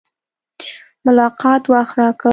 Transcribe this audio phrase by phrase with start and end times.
[1.05, 2.29] ملاقات وخت راکړ.